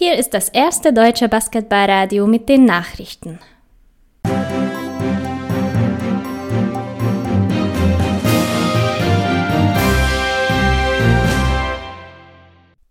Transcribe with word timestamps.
Hier 0.00 0.16
ist 0.16 0.32
das 0.32 0.48
erste 0.48 0.92
deutsche 0.92 1.28
Basketballradio 1.28 2.28
mit 2.28 2.48
den 2.48 2.66
Nachrichten. 2.66 3.40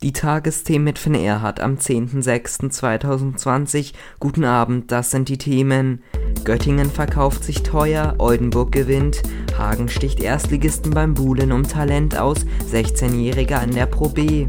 Die 0.02 0.12
Tagesthemen 0.12 0.84
mit 0.84 1.00
Finn 1.00 1.16
Erhardt 1.16 1.62
am 1.62 1.76
10.06.2020. 1.76 3.94
Guten 4.20 4.44
Abend, 4.44 4.92
das 4.92 5.10
sind 5.10 5.30
die 5.30 5.38
Themen. 5.38 6.04
Göttingen 6.44 6.92
verkauft 6.92 7.46
sich 7.46 7.64
teuer, 7.64 8.16
Oldenburg 8.18 8.74
gewinnt, 8.74 9.24
Hagen 9.58 9.88
sticht 9.88 10.22
Erstligisten 10.22 10.92
beim 10.92 11.14
Buhlen 11.14 11.54
um 11.54 11.64
Talent 11.64 12.18
aus, 12.18 12.40
16-Jähriger 12.70 13.64
in 13.64 13.72
der 13.72 13.86
Pro 13.86 14.10
B. 14.10 14.48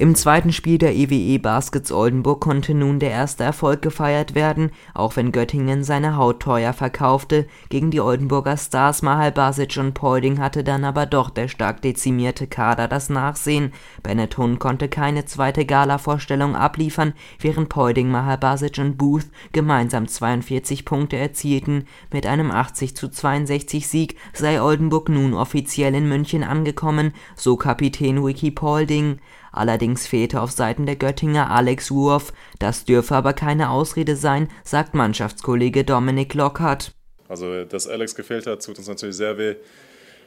Im 0.00 0.14
zweiten 0.14 0.50
Spiel 0.50 0.78
der 0.78 0.94
EWE 0.94 1.14
e 1.14 1.36
Baskets 1.36 1.92
Oldenburg 1.92 2.40
konnte 2.40 2.72
nun 2.72 3.00
der 3.00 3.10
erste 3.10 3.44
Erfolg 3.44 3.82
gefeiert 3.82 4.34
werden, 4.34 4.70
auch 4.94 5.16
wenn 5.16 5.30
Göttingen 5.30 5.84
seine 5.84 6.16
Haut 6.16 6.40
teuer 6.40 6.72
verkaufte. 6.72 7.46
Gegen 7.68 7.90
die 7.90 8.00
Oldenburger 8.00 8.56
Stars 8.56 9.02
Mahal 9.02 9.30
Basic 9.30 9.76
und 9.76 9.92
Polding 9.92 10.38
hatte 10.38 10.64
dann 10.64 10.86
aber 10.86 11.04
doch 11.04 11.28
der 11.28 11.48
stark 11.48 11.82
dezimierte 11.82 12.46
Kader 12.46 12.88
das 12.88 13.10
Nachsehen. 13.10 13.74
Benetton 14.02 14.58
konnte 14.58 14.88
keine 14.88 15.26
zweite 15.26 15.66
Gala-Vorstellung 15.66 16.56
abliefern, 16.56 17.12
während 17.38 17.68
Polding, 17.68 18.10
Mahal 18.10 18.38
Basic 18.38 18.78
und 18.78 18.96
Booth 18.96 19.26
gemeinsam 19.52 20.08
42 20.08 20.86
Punkte 20.86 21.18
erzielten. 21.18 21.84
Mit 22.10 22.24
einem 22.24 22.50
80 22.50 22.96
zu 22.96 23.10
62 23.10 23.86
Sieg 23.86 24.16
sei 24.32 24.62
Oldenburg 24.62 25.10
nun 25.10 25.34
offiziell 25.34 25.94
in 25.94 26.08
München 26.08 26.42
angekommen, 26.42 27.12
so 27.36 27.58
Kapitän 27.58 28.24
Wiki 28.24 28.50
Polding. 28.50 29.18
Allerdings 29.52 30.06
fehlte 30.06 30.40
auf 30.40 30.50
Seiten 30.50 30.86
der 30.86 30.96
Göttinger 30.96 31.50
Alex 31.50 31.90
Wurf, 31.90 32.32
das 32.58 32.84
dürfe 32.84 33.14
aber 33.14 33.32
keine 33.32 33.70
Ausrede 33.70 34.16
sein, 34.16 34.48
sagt 34.64 34.94
Mannschaftskollege 34.94 35.84
Dominik 35.84 36.34
Lockhart. 36.34 36.92
Also, 37.28 37.64
dass 37.64 37.88
Alex 37.88 38.14
gefehlt 38.14 38.46
hat, 38.46 38.64
tut 38.64 38.78
uns 38.78 38.88
natürlich 38.88 39.16
sehr 39.16 39.38
weh. 39.38 39.56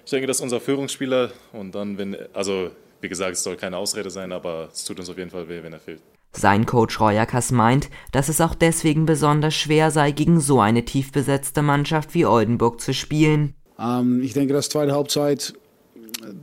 Ich 0.06 0.12
denke, 0.12 0.28
das 0.28 0.38
ist 0.38 0.44
unser 0.44 0.60
Führungsspieler 0.60 1.32
und 1.52 1.76
dann, 1.76 1.98
wenn, 1.98 2.18
also 2.34 2.72
wie 3.02 3.10
gesagt, 3.10 3.34
es 3.34 3.44
soll 3.44 3.56
keine 3.56 3.78
Ausrede 3.78 4.10
sein, 4.10 4.32
aber 4.32 4.70
es 4.72 4.86
tut 4.86 5.00
uns 5.00 5.10
auf 5.10 5.18
jeden 5.18 5.30
Fall 5.30 5.48
weh, 5.50 5.62
wenn 5.64 5.74
er 5.74 5.80
fehlt. 5.80 6.02
Sein 6.36 6.66
Coach 6.66 7.00
Royakas 7.00 7.52
meint, 7.52 7.90
dass 8.12 8.28
es 8.28 8.42
auch 8.42 8.56
deswegen 8.56 9.06
besonders 9.06 9.54
schwer 9.54 9.92
sei, 9.92 10.12
gegen 10.12 10.40
so 10.40 10.60
eine 10.60 10.84
tief 10.84 11.12
besetzte 11.12 11.62
Mannschaft 11.62 12.14
wie 12.16 12.26
Oldenburg 12.26 12.82
zu 12.82 12.94
spielen. 12.94 13.54
Ähm, 13.78 14.22
ich 14.24 14.34
denke, 14.34 14.54
dass 14.54 14.70
zweite 14.70 14.94
Halbzeit 14.94 15.54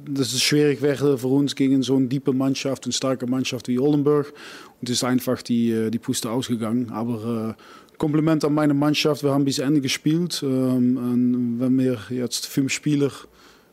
das 0.09 0.33
ist 0.33 0.43
schwierig 0.43 0.83
wäre 0.83 1.19
für 1.19 1.29
uns 1.29 1.55
gegen 1.55 1.83
so 1.83 1.97
eine 1.97 2.09
tiefe 2.09 2.33
Mannschaft 2.33 2.87
und 2.87 2.93
starke 2.93 3.27
Mannschaft 3.27 3.69
wie 3.69 3.79
Oldenburg. 3.79 4.33
Und 4.81 4.89
ist 4.89 5.05
einfach 5.05 5.43
die, 5.43 5.71
äh, 5.71 5.91
die 5.91 5.99
Puste 5.99 6.31
ausgegangen. 6.31 6.91
Aber 6.91 7.57
äh, 7.59 7.63
Kompliment 8.01 8.43
an 8.47 8.55
meine 8.55 8.73
Mannschaft. 8.73 9.23
Wir 9.23 9.31
haben 9.31 9.45
bis 9.45 9.59
Ende 9.59 9.83
gespielt. 9.83 10.43
Ähm, 10.43 11.57
wenn 11.59 11.79
wir 11.79 11.99
jetzt 12.09 12.47
fünf 12.47 12.73
Spieler 12.73 13.13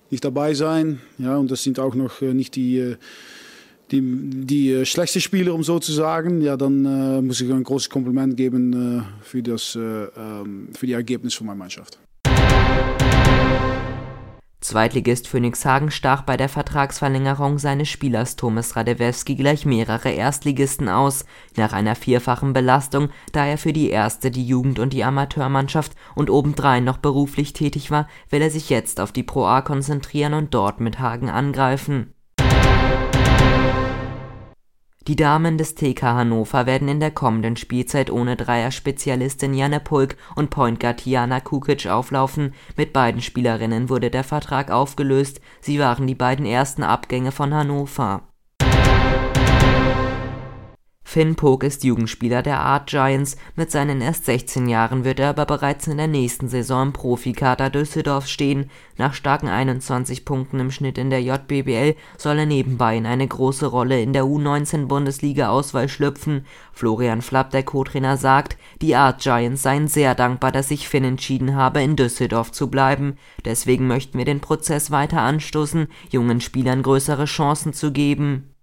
nicht 0.10 0.24
dabei 0.24 0.54
sein, 0.54 1.00
ja, 1.18 1.38
und 1.38 1.50
das 1.50 1.64
sind 1.64 1.80
auch 1.80 1.96
noch 1.96 2.22
äh, 2.22 2.34
nicht 2.34 2.56
die, 2.56 2.78
äh, 2.78 2.96
die, 3.92 4.02
die 4.02 4.86
schlechteste 4.86 5.22
Spieler, 5.22 5.54
um 5.54 5.64
so 5.64 5.80
zu 5.80 5.94
sagen, 5.94 6.42
ja, 6.42 6.58
dann 6.58 6.86
äh, 6.86 7.22
muss 7.22 7.40
ich 7.40 7.50
ein 7.50 7.64
großes 7.64 7.90
Kompliment 7.90 8.36
geben 8.36 9.00
äh, 9.00 9.04
für, 9.24 9.42
das, 9.42 9.76
ähm, 9.76 10.70
für 10.78 10.86
die 10.86 10.94
Ergebnisse 10.94 11.38
von 11.38 11.48
meiner 11.48 11.60
Mannschaft. 11.60 11.98
Zweitligist 14.68 15.30
Phoenix 15.30 15.64
Hagen 15.64 15.92
stach 15.92 16.24
bei 16.24 16.36
der 16.36 16.50
Vertragsverlängerung 16.50 17.58
seines 17.58 17.88
Spielers 17.88 18.36
Thomas 18.36 18.76
Radewewski 18.76 19.36
gleich 19.36 19.66
mehrere 19.66 20.10
Erstligisten 20.10 20.90
aus, 20.90 21.24
nach 21.56 21.72
einer 21.72 21.96
vierfachen 21.96 22.52
Belastung, 22.52 23.08
da 23.32 23.46
er 23.46 23.58
für 23.58 23.72
die 23.72 23.90
erste, 23.90 24.30
die 24.30 24.46
Jugend 24.46 24.80
und 24.80 24.92
die 24.92 25.06
Amateurmannschaft 25.06 25.94
und 26.16 26.30
obendrein 26.30 26.84
noch 26.84 26.98
beruflich 26.98 27.54
tätig 27.54 27.92
war, 27.92 28.10
will 28.30 28.42
er 28.42 28.52
sich 28.52 28.70
jetzt 28.70 29.00
auf 29.00 29.14
die 29.14 29.24
Pro 29.24 29.46
A 29.46 29.62
konzentrieren 29.62 30.34
und 30.34 30.54
dort 30.54 30.82
mit 30.82 31.00
Hagen 31.00 31.30
angreifen 31.30 32.14
die 35.08 35.16
Damen 35.16 35.58
des 35.58 35.76
TK 35.76 36.02
Hannover 36.02 36.66
werden 36.66 36.90
in 36.90 37.00
der 37.00 37.12
kommenden 37.12 37.56
Spielzeit 37.56 38.12
ohne 38.12 38.36
Dreier-Spezialistin 38.36 39.54
Janne 39.54 39.80
Pulk 39.80 40.18
und 40.36 40.50
Point 40.50 40.82
Guard 40.82 41.06
Jana 41.06 41.40
Kukic 41.40 41.88
auflaufen. 41.88 42.54
Mit 42.76 42.92
beiden 42.92 43.22
Spielerinnen 43.22 43.88
wurde 43.88 44.12
der 44.12 44.26
Vertrag 44.26 44.70
aufgelöst. 44.70 45.40
Sie 45.62 45.80
waren 45.80 46.08
die 46.08 46.16
beiden 46.16 46.46
ersten 46.46 46.84
Abgänge 46.84 47.32
von 47.32 47.54
Hannover 47.54 48.24
Finn 51.18 51.36
Pog 51.36 51.64
ist 51.64 51.84
Jugendspieler 51.84 52.44
der 52.44 52.60
Art 52.60 52.92
Giants, 52.92 53.38
mit 53.56 53.72
seinen 53.72 54.02
erst 54.02 54.26
16 54.26 54.70
Jahren 54.70 55.04
wird 55.04 55.20
er 55.20 55.30
aber 55.30 55.48
bereits 55.48 55.88
in 55.88 55.98
der 55.98 56.06
nächsten 56.06 56.48
Saison 56.48 56.90
im 56.90 56.94
Profikader 56.94 57.72
Düsseldorf 57.72 58.28
stehen. 58.28 58.70
Nach 58.98 59.16
starken 59.16 59.48
21 59.48 60.26
Punkten 60.26 60.60
im 60.60 60.70
Schnitt 60.70 61.00
in 61.00 61.10
der 61.10 61.24
JBBL 61.24 61.96
soll 62.20 62.38
er 62.38 62.46
nebenbei 62.46 62.96
in 62.96 63.08
eine 63.08 63.28
große 63.28 63.66
Rolle 63.66 64.00
in 64.00 64.14
der 64.14 64.26
U19-Bundesliga-Auswahl 64.26 65.90
schlüpfen. 65.90 66.46
Florian 66.72 67.24
Flapp, 67.24 67.50
der 67.50 67.64
Co-Trainer, 67.64 68.16
sagt, 68.18 68.56
die 68.84 68.96
Art 68.96 69.20
Giants 69.20 69.64
seien 69.64 69.88
sehr 69.88 70.14
dankbar, 70.14 70.52
dass 70.52 70.68
sich 70.68 70.88
Finn 70.88 71.04
entschieden 71.04 71.56
habe, 71.56 71.82
in 71.82 71.96
Düsseldorf 71.96 72.52
zu 72.52 72.70
bleiben. 72.70 73.18
Deswegen 73.44 73.88
möchten 73.88 74.20
wir 74.20 74.26
den 74.26 74.40
Prozess 74.40 74.92
weiter 74.92 75.22
anstoßen, 75.22 75.88
jungen 76.12 76.42
Spielern 76.42 76.84
größere 76.84 77.26
Chancen 77.26 77.74
zu 77.74 77.92
geben 77.92 78.54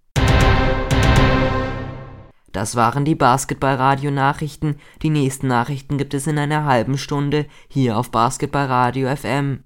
das 2.55 2.75
waren 2.75 3.03
die 3.03 3.15
Basketballradio-Nachrichten. 3.15 4.77
Die 5.01 5.09
nächsten 5.09 5.47
Nachrichten 5.47 5.97
gibt 5.97 6.13
es 6.13 6.25
in 6.25 6.39
einer 6.39 6.63
halben 6.63 6.97
Stunde 6.97 7.47
hier 7.67 7.97
auf 7.97 8.11
Basketballradio 8.11 9.13
FM. 9.13 9.63